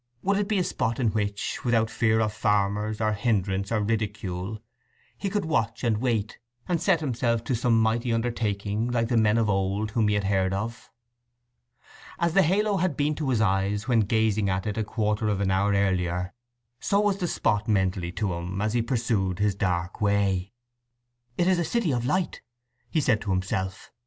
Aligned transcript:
Would 0.23 0.37
it 0.39 0.47
be 0.47 0.57
a 0.57 0.63
spot 0.63 0.99
in 0.99 1.09
which, 1.09 1.63
without 1.63 1.91
fear 1.91 2.21
of 2.21 2.33
farmers, 2.33 2.99
or 2.99 3.13
hindrance, 3.13 3.71
or 3.71 3.83
ridicule, 3.83 4.57
he 5.15 5.29
could 5.29 5.45
watch 5.45 5.83
and 5.83 5.99
wait, 5.99 6.39
and 6.67 6.81
set 6.81 7.01
himself 7.01 7.43
to 7.43 7.53
some 7.53 7.79
mighty 7.79 8.11
undertaking 8.11 8.89
like 8.89 9.09
the 9.09 9.15
men 9.15 9.37
of 9.37 9.47
old 9.47 9.89
of 9.89 9.93
whom 9.93 10.07
he 10.07 10.15
had 10.15 10.23
heard? 10.23 10.55
As 12.17 12.33
the 12.33 12.41
halo 12.41 12.77
had 12.77 12.97
been 12.97 13.13
to 13.13 13.29
his 13.29 13.41
eyes 13.41 13.87
when 13.87 13.99
gazing 13.99 14.49
at 14.49 14.65
it 14.65 14.75
a 14.75 14.83
quarter 14.83 15.29
of 15.29 15.39
an 15.39 15.51
hour 15.51 15.71
earlier, 15.73 16.33
so 16.79 16.99
was 16.99 17.17
the 17.19 17.27
spot 17.27 17.67
mentally 17.67 18.11
to 18.13 18.33
him 18.33 18.59
as 18.59 18.73
he 18.73 18.81
pursued 18.81 19.37
his 19.37 19.53
dark 19.53 20.01
way. 20.01 20.51
"It 21.37 21.47
is 21.47 21.59
a 21.59 21.63
city 21.63 21.91
of 21.93 22.07
light," 22.07 22.41
he 22.89 23.01
said 23.01 23.21
to 23.21 23.29
himself. 23.29 23.91